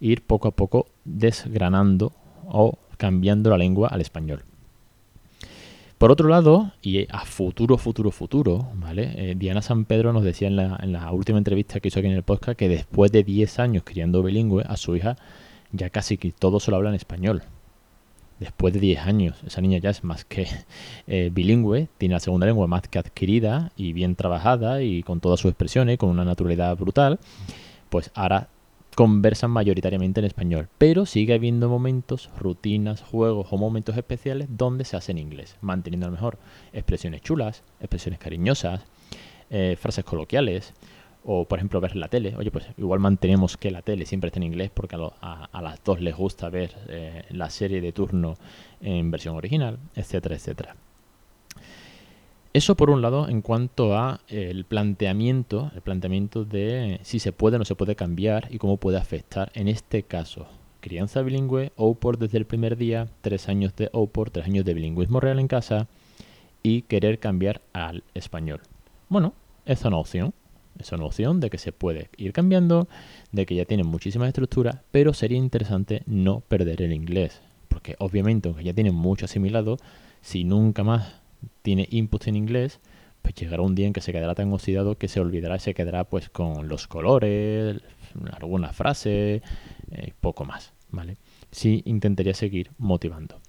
Ir 0.00 0.22
poco 0.22 0.48
a 0.48 0.52
poco 0.52 0.86
desgranando 1.04 2.12
o 2.46 2.78
cambiando 2.96 3.50
la 3.50 3.58
lengua 3.58 3.88
al 3.88 4.00
español. 4.00 4.44
Por 5.98 6.10
otro 6.10 6.28
lado, 6.28 6.72
y 6.80 7.06
a 7.10 7.24
futuro, 7.26 7.76
futuro, 7.76 8.10
futuro, 8.12 8.68
¿vale? 8.76 9.12
Eh, 9.16 9.34
Diana 9.36 9.60
San 9.60 9.84
Pedro 9.84 10.12
nos 10.12 10.22
decía 10.22 10.48
en 10.48 10.56
la, 10.56 10.78
en 10.80 10.92
la, 10.92 11.10
última 11.12 11.38
entrevista 11.38 11.80
que 11.80 11.88
hizo 11.88 11.98
aquí 11.98 12.08
en 12.08 12.14
el 12.14 12.22
podcast 12.22 12.56
que 12.56 12.68
después 12.68 13.12
de 13.12 13.24
10 13.24 13.58
años 13.58 13.82
criando 13.84 14.22
bilingüe, 14.22 14.64
a 14.66 14.76
su 14.76 14.96
hija 14.96 15.16
ya 15.72 15.90
casi 15.90 16.16
que 16.16 16.32
todo 16.32 16.60
se 16.60 16.70
lo 16.70 16.78
habla 16.78 16.90
en 16.90 16.94
español 16.94 17.42
después 18.40 18.74
de 18.74 18.80
10 18.80 19.00
años. 19.00 19.42
Esa 19.46 19.60
niña 19.60 19.78
ya 19.78 19.90
es 19.90 20.04
más 20.04 20.24
que 20.24 20.46
eh, 21.06 21.30
bilingüe, 21.32 21.88
tiene 21.98 22.14
la 22.14 22.20
segunda 22.20 22.46
lengua 22.46 22.66
más 22.66 22.82
que 22.88 22.98
adquirida 22.98 23.72
y 23.76 23.92
bien 23.92 24.16
trabajada 24.16 24.82
y 24.82 25.02
con 25.02 25.20
todas 25.20 25.40
sus 25.40 25.50
expresiones, 25.50 25.98
con 25.98 26.10
una 26.10 26.24
naturalidad 26.24 26.76
brutal, 26.76 27.18
pues 27.90 28.10
ahora 28.14 28.48
conversan 28.94 29.52
mayoritariamente 29.52 30.18
en 30.18 30.26
español, 30.26 30.68
pero 30.76 31.06
sigue 31.06 31.34
habiendo 31.34 31.68
momentos, 31.68 32.30
rutinas, 32.36 33.00
juegos 33.00 33.46
o 33.50 33.56
momentos 33.56 33.96
especiales 33.96 34.48
donde 34.50 34.84
se 34.84 34.96
hace 34.96 35.12
en 35.12 35.18
inglés, 35.18 35.56
manteniendo 35.60 36.06
a 36.06 36.10
lo 36.10 36.16
mejor 36.16 36.38
expresiones 36.72 37.22
chulas, 37.22 37.62
expresiones 37.78 38.18
cariñosas, 38.18 38.80
eh, 39.50 39.76
frases 39.80 40.04
coloquiales, 40.04 40.74
o 41.30 41.44
por 41.44 41.58
ejemplo 41.58 41.78
ver 41.78 41.94
la 41.94 42.08
tele. 42.08 42.34
Oye, 42.38 42.50
pues 42.50 42.66
igual 42.78 43.00
mantenemos 43.00 43.58
que 43.58 43.70
la 43.70 43.82
tele 43.82 44.06
siempre 44.06 44.28
esté 44.28 44.38
en 44.38 44.44
inglés 44.44 44.70
porque 44.72 44.96
a, 44.96 45.60
las 45.60 45.84
dos 45.84 46.00
les 46.00 46.16
gusta 46.16 46.48
ver 46.48 46.74
eh, 46.88 47.24
la 47.28 47.50
serie 47.50 47.82
de 47.82 47.92
turno 47.92 48.36
en 48.80 49.10
versión 49.10 49.36
original, 49.36 49.78
etcétera, 49.94 50.36
etcétera. 50.36 50.74
Eso 52.54 52.76
por 52.76 52.88
un 52.88 53.02
lado 53.02 53.28
en 53.28 53.42
cuanto 53.42 53.94
a 53.94 54.20
el 54.28 54.64
planteamiento, 54.64 55.70
el 55.74 55.82
planteamiento 55.82 56.46
de 56.46 56.98
si 57.02 57.18
se 57.18 57.32
puede 57.32 57.56
o 57.56 57.58
no 57.58 57.66
se 57.66 57.74
puede 57.74 57.94
cambiar 57.94 58.48
y 58.50 58.56
cómo 58.56 58.78
puede 58.78 58.96
afectar 58.96 59.50
en 59.52 59.68
este 59.68 60.04
caso. 60.04 60.46
Crianza 60.80 61.20
bilingüe, 61.20 61.72
OPOR 61.76 62.16
desde 62.16 62.38
el 62.38 62.46
primer 62.46 62.78
día, 62.78 63.06
tres 63.20 63.50
años 63.50 63.76
de 63.76 63.90
OPOR, 63.92 64.30
tres 64.30 64.46
años 64.46 64.64
de 64.64 64.72
bilingüismo 64.72 65.20
real 65.20 65.40
en 65.40 65.48
casa 65.48 65.88
y 66.62 66.82
querer 66.82 67.18
cambiar 67.18 67.60
al 67.74 68.02
español. 68.14 68.62
Bueno, 69.10 69.34
es 69.66 69.84
una 69.84 69.98
opción, 69.98 70.32
es 70.78 70.92
una 70.92 71.04
opción 71.04 71.40
de 71.40 71.50
que 71.50 71.58
se 71.58 71.72
puede 71.72 72.10
ir 72.16 72.32
cambiando, 72.32 72.88
de 73.32 73.46
que 73.46 73.54
ya 73.54 73.64
tiene 73.64 73.84
muchísimas 73.84 74.28
estructuras, 74.28 74.80
pero 74.90 75.12
sería 75.12 75.38
interesante 75.38 76.02
no 76.06 76.40
perder 76.40 76.82
el 76.82 76.92
inglés. 76.92 77.40
Porque 77.68 77.96
obviamente, 77.98 78.48
aunque 78.48 78.64
ya 78.64 78.72
tiene 78.72 78.90
mucho 78.90 79.26
asimilado, 79.26 79.76
si 80.20 80.44
nunca 80.44 80.84
más 80.84 81.20
tiene 81.62 81.86
inputs 81.90 82.28
en 82.28 82.36
inglés, 82.36 82.80
pues 83.22 83.34
llegará 83.34 83.62
un 83.62 83.74
día 83.74 83.86
en 83.86 83.92
que 83.92 84.00
se 84.00 84.12
quedará 84.12 84.34
tan 84.34 84.52
oxidado 84.52 84.96
que 84.96 85.08
se 85.08 85.20
olvidará 85.20 85.56
y 85.56 85.60
se 85.60 85.74
quedará 85.74 86.04
pues 86.04 86.28
con 86.28 86.68
los 86.68 86.86
colores, 86.86 87.80
alguna 88.32 88.72
frase, 88.72 89.42
eh, 89.90 90.12
poco 90.20 90.44
más, 90.44 90.72
¿vale? 90.90 91.16
Sí 91.50 91.82
intentaría 91.84 92.34
seguir 92.34 92.70
motivando. 92.78 93.40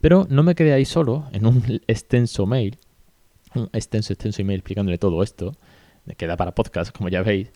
Pero 0.00 0.26
no 0.30 0.42
me 0.42 0.54
quedé 0.54 0.72
ahí 0.72 0.84
solo 0.84 1.26
en 1.32 1.46
un 1.46 1.62
extenso 1.86 2.46
mail, 2.46 2.78
un 3.54 3.68
extenso, 3.72 4.12
extenso 4.12 4.42
email 4.42 4.58
explicándole 4.60 4.98
todo 4.98 5.22
esto, 5.22 5.56
que 6.16 6.26
da 6.26 6.36
para 6.36 6.54
podcast, 6.54 6.96
como 6.96 7.08
ya 7.08 7.22
veis, 7.22 7.50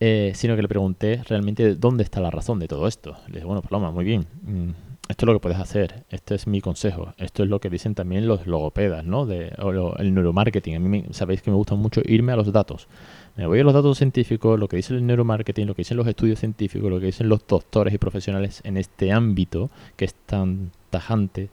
eh, 0.00 0.32
sino 0.34 0.56
que 0.56 0.62
le 0.62 0.68
pregunté 0.68 1.22
realmente 1.28 1.74
dónde 1.74 2.04
está 2.04 2.20
la 2.20 2.30
razón 2.30 2.58
de 2.58 2.68
todo 2.68 2.86
esto. 2.86 3.16
Le 3.28 3.34
dije, 3.34 3.46
bueno, 3.46 3.62
Paloma, 3.62 3.90
muy 3.90 4.04
bien, 4.04 4.26
mm, 4.42 4.70
esto 5.08 5.24
es 5.24 5.26
lo 5.26 5.34
que 5.34 5.40
puedes 5.40 5.58
hacer, 5.58 6.04
este 6.10 6.34
es 6.34 6.48
mi 6.48 6.60
consejo, 6.60 7.14
esto 7.16 7.44
es 7.44 7.48
lo 7.48 7.60
que 7.60 7.70
dicen 7.70 7.94
también 7.94 8.26
los 8.26 8.46
logopedas, 8.46 9.04
¿no? 9.04 9.24
De, 9.24 9.52
o 9.58 9.96
el 9.98 10.12
neuromarketing. 10.12 10.74
A 10.74 10.80
mí 10.80 11.04
sabéis 11.12 11.42
que 11.42 11.50
me 11.50 11.56
gusta 11.56 11.76
mucho 11.76 12.02
irme 12.04 12.32
a 12.32 12.36
los 12.36 12.50
datos. 12.50 12.88
Me 13.36 13.46
voy 13.46 13.60
a 13.60 13.64
los 13.64 13.72
datos 13.72 13.98
científicos, 13.98 14.58
lo 14.58 14.66
que 14.66 14.76
dice 14.76 14.94
el 14.94 15.06
neuromarketing, 15.06 15.66
lo 15.66 15.74
que 15.74 15.82
dicen 15.82 15.96
los 15.96 16.08
estudios 16.08 16.40
científicos, 16.40 16.90
lo 16.90 16.98
que 16.98 17.06
dicen 17.06 17.28
los 17.28 17.46
doctores 17.46 17.94
y 17.94 17.98
profesionales 17.98 18.60
en 18.64 18.76
este 18.76 19.12
ámbito 19.12 19.70
que 19.96 20.06
es 20.06 20.14
tan 20.14 20.72
tajante, 20.90 21.50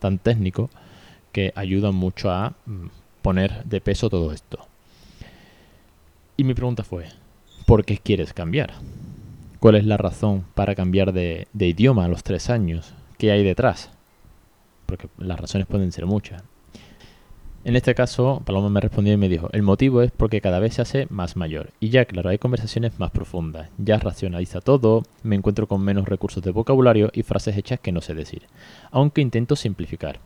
tan 0.00 0.18
técnico, 0.18 0.68
que 1.30 1.52
ayuda 1.54 1.92
mucho 1.92 2.30
a 2.30 2.54
mm, 2.66 2.86
poner 3.22 3.64
de 3.64 3.80
peso 3.80 4.10
todo 4.10 4.32
esto. 4.32 4.69
Y 6.40 6.44
mi 6.44 6.54
pregunta 6.54 6.84
fue, 6.84 7.04
¿por 7.66 7.84
qué 7.84 7.98
quieres 7.98 8.32
cambiar? 8.32 8.72
¿Cuál 9.58 9.74
es 9.74 9.84
la 9.84 9.98
razón 9.98 10.46
para 10.54 10.74
cambiar 10.74 11.12
de, 11.12 11.46
idioma 11.52 12.06
a 12.06 12.08
los 12.08 12.22
tres 12.22 12.48
años? 12.48 12.94
¿Qué 13.18 13.30
hay 13.30 13.44
detrás? 13.44 13.90
Porque 14.86 15.08
las 15.18 15.38
razones 15.38 15.66
pueden 15.66 15.92
ser 15.92 16.06
muchas. 16.06 16.42
En 17.62 17.76
este 17.76 17.94
caso, 17.94 18.40
Paloma 18.46 18.70
me 18.70 18.80
respondió 18.80 19.12
y 19.12 19.18
me 19.18 19.28
dijo, 19.28 19.50
el 19.52 19.60
motivo 19.60 20.00
es 20.00 20.12
porque 20.12 20.40
cada 20.40 20.60
vez 20.60 20.76
se 20.76 20.80
hace 20.80 21.06
más 21.10 21.36
mayor. 21.36 21.72
Y 21.78 21.90
ya, 21.90 22.06
claro, 22.06 22.30
hay 22.30 22.38
conversaciones 22.38 22.98
más 22.98 23.10
profundas. 23.10 23.68
Ya 23.76 23.98
racionaliza 23.98 24.62
todo, 24.62 25.02
me 25.22 25.36
encuentro 25.36 25.68
con 25.68 25.82
menos 25.82 26.08
recursos 26.08 26.42
de 26.42 26.52
vocabulario 26.52 27.10
y 27.12 27.22
frases 27.22 27.58
hechas 27.58 27.80
que 27.80 27.92
no 27.92 28.00
sé 28.00 28.14
decir. 28.14 28.44
Aunque 28.92 29.20
intento 29.20 29.56
simplificar. 29.56 30.20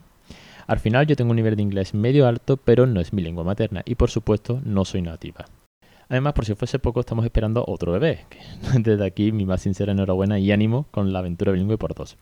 Al 0.65 0.79
final 0.79 1.07
yo 1.07 1.17
tengo 1.17 1.31
un 1.31 1.35
nivel 1.35 1.57
de 1.57 1.63
inglés 1.63 1.93
medio 1.93 2.25
alto, 2.25 2.55
pero 2.55 2.85
no 2.85 3.01
es 3.01 3.11
mi 3.11 3.21
lengua 3.21 3.43
materna 3.43 3.81
y 3.85 3.95
por 3.95 4.09
supuesto 4.09 4.61
no 4.63 4.85
soy 4.85 5.01
nativa. 5.01 5.45
Además, 6.09 6.33
por 6.33 6.45
si 6.45 6.55
fuese 6.55 6.79
poco, 6.79 6.99
estamos 6.99 7.25
esperando 7.25 7.63
otro 7.67 7.91
bebé. 7.91 8.25
Desde 8.79 9.05
aquí, 9.05 9.31
mi 9.31 9.45
más 9.45 9.61
sincera 9.61 9.91
enhorabuena 9.91 10.39
y 10.39 10.51
ánimo 10.51 10.85
con 10.91 11.11
la 11.11 11.19
aventura 11.19 11.51
bilingüe 11.51 11.77
por 11.77 11.95
dos. 11.95 12.17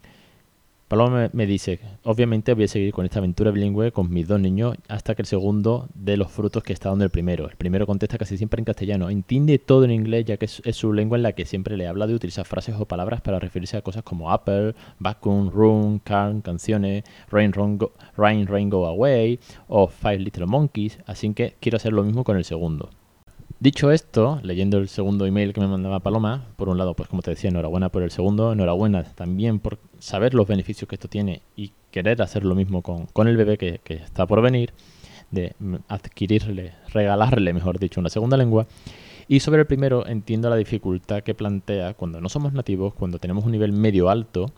Paloma 0.93 1.29
me, 1.33 1.47
dice, 1.47 1.79
obviamente 2.03 2.53
voy 2.53 2.65
a 2.65 2.67
seguir 2.67 2.93
con 2.93 3.03
esta 3.03 3.17
aventura 3.17 3.49
bilingüe 3.49 3.91
con 3.91 4.11
mis 4.11 4.27
dos 4.27 4.39
niños 4.39 4.77
hasta 4.87 5.15
que 5.15 5.23
el 5.23 5.25
segundo 5.25 5.87
dé 5.95 6.17
los 6.17 6.31
frutos 6.31 6.61
que 6.61 6.71
está 6.71 6.89
dando 6.89 7.03
el 7.03 7.09
primero. 7.09 7.49
El 7.49 7.55
primero 7.55 7.87
contesta 7.87 8.19
casi 8.19 8.37
siempre 8.37 8.61
en 8.61 8.65
castellano, 8.65 9.09
entiende 9.09 9.57
todo 9.57 9.85
en 9.85 9.91
inglés 9.91 10.25
ya 10.25 10.37
que 10.37 10.45
es, 10.45 10.61
su 10.75 10.93
lengua 10.93 11.17
en 11.17 11.23
la 11.23 11.31
que 11.31 11.45
siempre 11.45 11.77
le 11.77 11.87
habla 11.87 12.05
de 12.05 12.13
utilizar 12.13 12.45
frases 12.45 12.75
o 12.77 12.85
palabras 12.85 13.21
para 13.21 13.39
referirse 13.39 13.75
a 13.75 13.81
cosas 13.81 14.03
como 14.03 14.31
apple, 14.31 14.75
vacuum, 14.99 15.49
room, 15.49 15.97
car, 15.97 16.39
canciones, 16.43 17.05
rain, 17.31 17.53
rain, 18.15 18.45
rain 18.45 18.69
go 18.69 18.85
away 18.85 19.39
o 19.67 19.87
five 19.87 20.19
little 20.19 20.45
monkeys, 20.45 20.99
así 21.07 21.33
que 21.33 21.55
quiero 21.59 21.77
hacer 21.77 21.91
lo 21.91 22.03
mismo 22.03 22.23
con 22.23 22.37
el 22.37 22.43
segundo. 22.43 22.91
Dicho 23.63 23.91
esto, 23.91 24.41
leyendo 24.43 24.77
el 24.77 24.89
segundo 24.89 25.25
email 25.25 25.53
que 25.53 25.61
me 25.61 25.67
mandaba 25.67 26.01
Paloma, 26.01 26.47
por 26.57 26.67
un 26.67 26.77
lado, 26.77 26.95
pues 26.95 27.07
como 27.07 27.21
te 27.21 27.31
decía, 27.31 27.49
enhorabuena 27.49 27.87
por 27.87 28.03
el 28.03 28.11
segundo, 28.11 28.51
enhorabuena 28.51 29.05
también 29.05 29.59
por 29.59 29.79
saber 29.99 30.33
los 30.33 30.45
beneficios 30.45 30.85
que 30.89 30.95
esto 30.95 31.07
tiene 31.07 31.43
y 31.55 31.71
querer 31.89 32.21
hacer 32.21 32.43
lo 32.43 32.55
mismo 32.55 32.81
con, 32.81 33.07
el 33.25 33.37
bebé 33.37 33.57
que, 33.57 33.79
está 33.85 34.27
por 34.27 34.41
venir, 34.41 34.73
de 35.31 35.55
adquirirle, 35.87 36.73
regalarle, 36.89 37.53
mejor 37.53 37.79
dicho, 37.79 38.01
una 38.01 38.09
segunda 38.09 38.35
lengua. 38.35 38.67
Y 39.29 39.39
sobre 39.39 39.61
el 39.61 39.65
primero, 39.65 40.07
entiendo 40.07 40.49
la 40.49 40.57
dificultad 40.57 41.23
que 41.23 41.33
plantea 41.33 41.93
cuando 41.93 42.19
no 42.19 42.27
somos 42.27 42.51
nativos, 42.51 42.93
cuando 42.93 43.17
tenemos 43.17 43.45
un 43.45 43.53
nivel 43.53 43.71
medio 43.71 44.09
alto 44.09 44.51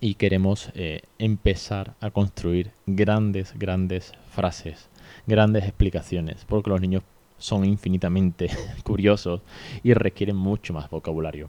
y 0.00 0.14
queremos 0.14 0.72
eh, 0.74 1.02
empezar 1.20 1.94
a 2.00 2.10
construir 2.10 2.72
grandes, 2.84 3.54
grandes 3.56 4.12
frases, 4.32 4.88
grandes 5.28 5.62
explicaciones, 5.62 6.44
porque 6.48 6.70
los 6.70 6.80
niños 6.80 7.04
son 7.38 7.64
infinitamente 7.64 8.50
curiosos 8.84 9.40
y 9.82 9.94
requieren 9.94 10.36
mucho 10.36 10.72
más 10.72 10.90
vocabulario. 10.90 11.48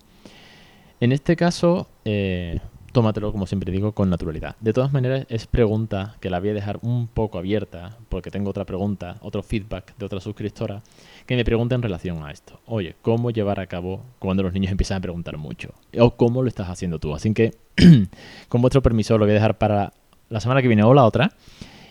En 1.02 1.12
este 1.12 1.36
caso, 1.36 1.88
eh, 2.04 2.60
tómatelo, 2.92 3.32
como 3.32 3.46
siempre 3.48 3.72
digo, 3.72 3.94
con 3.94 4.10
naturalidad. 4.10 4.56
De 4.60 4.74
todas 4.74 4.92
maneras, 4.92 5.26
es 5.30 5.48
pregunta 5.48 6.16
que 6.20 6.30
la 6.30 6.40
voy 6.40 6.50
a 6.50 6.54
dejar 6.54 6.80
un 6.82 7.08
poco 7.08 7.38
abierta, 7.38 7.98
porque 8.10 8.32
tengo 8.32 8.50
otra 8.50 8.66
pregunta, 8.66 9.18
otro 9.22 9.44
feedback 9.44 9.96
de 9.98 10.06
otra 10.06 10.20
suscriptora, 10.20 10.82
que 11.26 11.36
me 11.36 11.46
pregunta 11.46 11.76
en 11.76 11.82
relación 11.82 12.24
a 12.24 12.32
esto. 12.32 12.60
Oye, 12.66 12.96
¿cómo 13.02 13.32
llevar 13.32 13.60
a 13.60 13.68
cabo 13.68 14.02
cuando 14.20 14.44
los 14.44 14.54
niños 14.54 14.72
empiezan 14.72 14.98
a 14.98 15.02
preguntar 15.02 15.38
mucho? 15.38 15.74
¿O 15.98 16.12
cómo 16.12 16.42
lo 16.42 16.50
estás 16.50 16.70
haciendo 16.70 17.00
tú? 17.00 17.14
Así 17.14 17.34
que, 17.34 17.54
con 18.50 18.62
vuestro 18.62 18.82
permiso, 18.82 19.18
lo 19.18 19.26
voy 19.26 19.32
a 19.32 19.36
dejar 19.36 19.58
para 19.58 19.94
la 20.30 20.40
semana 20.40 20.62
que 20.62 20.68
viene 20.68 20.84
o 20.84 20.94
la 20.94 21.06
otra 21.06 21.32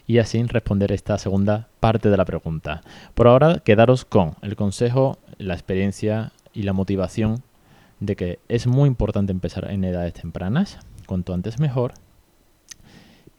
y 0.08 0.18
así 0.18 0.42
responder 0.42 0.90
esta 0.90 1.18
segunda 1.18 1.68
parte 1.80 2.08
de 2.08 2.16
la 2.16 2.24
pregunta. 2.24 2.80
Por 3.14 3.28
ahora, 3.28 3.60
quedaros 3.60 4.06
con 4.06 4.34
el 4.40 4.56
consejo, 4.56 5.18
la 5.36 5.52
experiencia 5.52 6.32
y 6.54 6.62
la 6.62 6.72
motivación 6.72 7.42
de 8.00 8.16
que 8.16 8.38
es 8.48 8.66
muy 8.66 8.88
importante 8.88 9.32
empezar 9.32 9.70
en 9.70 9.84
edades 9.84 10.14
tempranas, 10.14 10.78
cuanto 11.06 11.34
antes 11.34 11.60
mejor, 11.60 11.92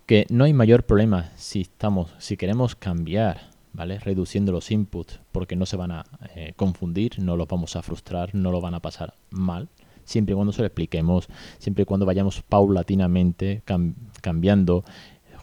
que 0.06 0.28
no 0.30 0.44
hay 0.44 0.54
mayor 0.54 0.84
problema 0.84 1.32
si 1.36 1.62
estamos, 1.62 2.14
si 2.20 2.38
queremos 2.38 2.76
cambiar, 2.76 3.50
¿vale? 3.74 3.98
Reduciendo 3.98 4.52
los 4.52 4.70
inputs 4.70 5.20
porque 5.32 5.56
no 5.56 5.66
se 5.66 5.76
van 5.76 5.92
a 5.92 6.06
eh, 6.36 6.54
confundir, 6.56 7.18
no 7.20 7.36
los 7.36 7.48
vamos 7.48 7.76
a 7.76 7.82
frustrar, 7.82 8.36
no 8.36 8.52
lo 8.52 8.62
van 8.62 8.76
a 8.76 8.80
pasar 8.80 9.16
mal, 9.32 9.70
siempre 10.04 10.34
y 10.34 10.36
cuando 10.36 10.54
se 10.54 10.62
lo 10.62 10.68
expliquemos, 10.68 11.28
siempre 11.58 11.84
y 11.84 11.86
cuando 11.86 12.06
vayamos 12.06 12.44
paulatinamente 12.44 13.64
cambiando 14.22 14.84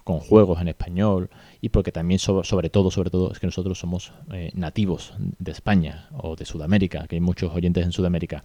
con 0.06 0.20
juegos 0.20 0.60
en 0.60 0.68
español 0.68 1.30
y 1.60 1.70
porque 1.70 1.90
también 1.90 2.20
sobre, 2.20 2.70
todo, 2.70 2.92
sobre 2.92 3.10
todo 3.10 3.32
es 3.32 3.40
que 3.40 3.48
nosotros 3.48 3.76
somos 3.76 4.12
eh, 4.32 4.52
nativos 4.54 5.14
de 5.18 5.50
España 5.50 6.08
o 6.16 6.36
de 6.36 6.44
Sudamérica, 6.44 7.08
que 7.08 7.16
hay 7.16 7.20
muchos 7.20 7.52
oyentes 7.52 7.84
en 7.84 7.90
Sudamérica, 7.90 8.44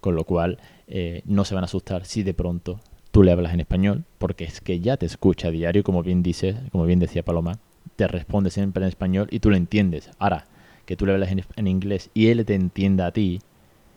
con 0.00 0.16
lo 0.16 0.24
cual 0.24 0.58
eh, 0.88 1.22
no 1.26 1.44
se 1.44 1.54
van 1.54 1.62
a 1.62 1.66
asustar 1.66 2.06
si 2.06 2.24
de 2.24 2.34
pronto 2.34 2.80
tú 3.12 3.22
le 3.22 3.30
hablas 3.30 3.54
en 3.54 3.60
español, 3.60 4.02
porque 4.18 4.42
es 4.42 4.60
que 4.60 4.80
ya 4.80 4.96
te 4.96 5.06
escucha 5.06 5.46
a 5.46 5.50
diario, 5.52 5.84
como 5.84 6.02
bien 6.02 6.24
dice, 6.24 6.56
como 6.72 6.86
bien 6.86 6.98
decía 6.98 7.24
Paloma, 7.24 7.60
te 7.94 8.08
responde 8.08 8.50
siempre 8.50 8.82
en 8.82 8.88
español 8.88 9.28
y 9.30 9.38
tú 9.38 9.50
lo 9.50 9.56
entiendes. 9.56 10.10
Ahora, 10.18 10.46
que 10.86 10.96
tú 10.96 11.06
le 11.06 11.12
hablas 11.12 11.30
en, 11.30 11.44
en 11.54 11.68
inglés 11.68 12.10
y 12.14 12.26
él 12.30 12.44
te 12.44 12.56
entienda 12.56 13.06
a 13.06 13.12
ti, 13.12 13.38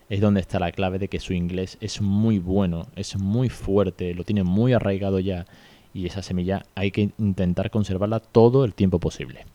es 0.10 0.22
donde 0.22 0.42
está 0.42 0.60
la 0.60 0.72
clave 0.72 1.00
de 1.00 1.08
que 1.08 1.20
su 1.20 1.34
inglés 1.34 1.80
es 1.82 2.02
muy 2.02 2.38
bueno, 2.38 2.86
es 2.96 3.18
muy 3.18 3.50
fuerte, 3.50 4.14
lo 4.14 4.24
tiene 4.24 4.44
muy 4.44 4.74
arraigado 4.74 5.20
ya 5.20 5.48
y 5.94 6.06
esa 6.08 6.22
semilla 6.22 6.66
hay 6.76 6.92
que 6.92 7.12
intentar 7.18 7.70
conservarla 7.72 8.20
todo 8.20 8.66
el 8.66 8.74
tiempo 8.74 9.00
posible. 9.00 9.46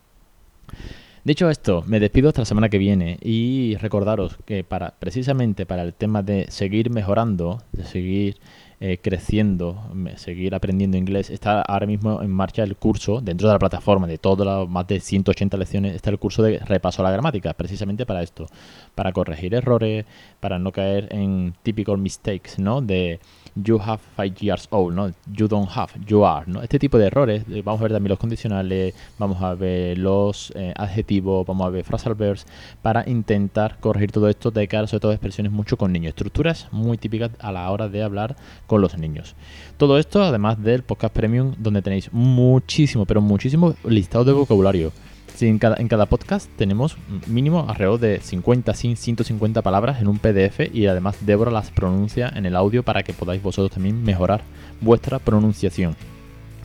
Dicho 1.25 1.51
esto, 1.51 1.85
me 1.87 2.01
despido 2.01 2.29
hasta 2.29 2.43
la 2.43 2.47
semana 2.47 2.69
que 2.69 2.79
viene 2.79 3.19
y 3.21 3.77
recordaros 3.77 4.39
que 4.47 4.65
para 4.65 4.95
precisamente 4.99 5.67
para 5.67 5.83
el 5.83 5.93
tema 5.93 6.23
de 6.23 6.47
seguir 6.49 6.91
mejorando, 6.91 7.63
de 7.73 7.85
seguir 7.85 8.37
eh, 8.81 8.99
creciendo, 9.03 9.77
seguir 10.15 10.55
aprendiendo 10.55 10.97
inglés, 10.97 11.31
está 11.31 11.63
ahora 11.63 11.87
mismo 11.87 12.23
en 12.23 12.31
marcha 12.31 12.63
el 12.63 12.77
curso 12.77 13.21
dentro 13.21 13.49
de 13.49 13.55
la 13.55 13.59
plataforma 13.59 14.07
de 14.07 14.19
todas 14.19 14.47
las 14.47 14.69
más 14.69 14.87
de 14.87 15.01
180 15.01 15.57
lecciones, 15.57 15.97
está 15.97 16.11
el 16.11 16.21
curso 16.21 16.45
de 16.45 16.61
repaso 16.61 17.03
a 17.03 17.05
la 17.05 17.11
gramática, 17.11 17.53
precisamente 17.55 18.07
para 18.07 18.23
esto, 18.23 18.47
para 18.95 19.13
corregir 19.13 19.53
errores, 19.53 20.07
para 20.39 20.61
no 20.61 20.71
caer 20.71 21.09
en 21.11 21.55
typical 21.65 21.99
mistakes, 21.99 22.53
¿no? 22.59 22.81
De 22.81 23.19
you 23.63 23.79
have 23.79 24.01
five 24.17 24.35
years 24.41 24.69
old, 24.71 24.95
¿no? 24.95 25.13
You 25.33 25.49
don't 25.49 25.69
have, 25.75 25.93
you 26.07 26.25
are, 26.25 26.45
¿no? 26.47 26.63
Este 26.63 26.79
tipo 26.79 26.99
de 26.99 27.07
errores, 27.07 27.45
eh, 27.51 27.63
vamos 27.65 27.81
a 27.81 27.85
ver 27.85 27.93
también 27.93 28.11
los 28.11 28.19
condicionales, 28.19 28.95
vamos 29.19 29.43
a 29.43 29.55
ver 29.55 29.99
los 29.99 30.53
eh, 30.55 30.73
adjetivos, 30.77 31.47
vamos 31.47 31.67
a 31.67 31.71
ver 31.71 31.85
phrasal 31.85 32.15
verbs, 32.15 32.47
para 32.83 33.09
intentar 33.09 33.79
corregir 33.81 34.13
todo 34.13 34.29
esto 34.29 34.51
de 34.51 34.69
cara 34.69 34.87
sobre 34.87 35.01
todo 35.01 35.13
expresiones 35.13 35.53
mucho 35.53 35.77
con 35.77 35.93
niños. 35.93 36.11
Estructuras 36.11 36.69
muy 36.73 36.99
típicas 36.99 37.31
a 37.41 37.53
la 37.53 37.71
hora 37.71 37.89
de 37.89 38.03
hablar 38.03 38.37
con 38.67 38.81
los 38.81 38.97
niños. 38.99 39.35
Todo 39.77 39.99
esto 39.99 40.23
además 40.23 40.63
del 40.63 40.83
podcast 40.83 41.15
premium 41.15 41.55
donde 41.59 41.83
tenéis 41.83 42.13
muchísimo, 42.13 43.07
pero 43.07 43.21
muchísimo 43.21 43.75
listado 43.85 44.25
de 44.25 44.33
vocabulario 44.33 44.93
en, 45.41 45.59
cada, 45.59 45.77
en 45.79 45.89
cada 45.89 46.07
podcast 46.07 46.49
tenemos 46.57 46.97
mínimo 47.27 47.67
alrededor 47.69 48.01
de 48.01 48.21
50, 48.21 48.75
150 48.75 49.63
palabras 49.63 50.01
en 50.01 50.09
un 50.09 50.19
PDF 50.19 50.73
y 50.73 50.87
además 50.87 51.17
Débora 51.21 51.51
las 51.51 51.71
pronuncia 51.71 52.33
en 52.35 52.47
el 52.47 52.57
audio 52.57 52.83
para 52.83 53.03
que 53.03 53.13
podáis 53.13 53.43
vosotros 53.43 53.73
también 53.73 54.03
mejorar 54.03 54.43
vuestra 54.81 55.19
pronunciación. 55.19 55.97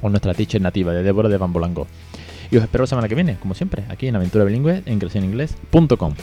Con 0.01 0.11
nuestra 0.11 0.33
teacher 0.33 0.61
nativa 0.61 0.91
de 0.93 1.03
Débora 1.03 1.29
de 1.29 1.37
Bambolango. 1.37 1.87
Y 2.51 2.57
os 2.57 2.63
espero 2.63 2.83
la 2.83 2.87
semana 2.87 3.07
que 3.07 3.15
viene, 3.15 3.37
como 3.37 3.53
siempre, 3.53 3.83
aquí 3.89 4.07
en 4.07 4.15
Aventura 4.15 4.43
Bilingüe 4.43 4.83
en 4.85 4.99
creceninglés.com. 4.99 6.13